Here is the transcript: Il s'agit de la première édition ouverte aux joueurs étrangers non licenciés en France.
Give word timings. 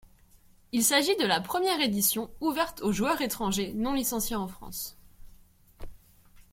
Il 0.71 0.83
s'agit 0.83 1.15
de 1.17 1.27
la 1.27 1.39
première 1.39 1.79
édition 1.79 2.31
ouverte 2.39 2.81
aux 2.81 2.91
joueurs 2.91 3.21
étrangers 3.21 3.71
non 3.75 3.93
licenciés 3.93 4.35
en 4.35 4.47
France. 4.47 4.97